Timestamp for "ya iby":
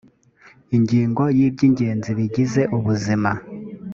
1.37-1.61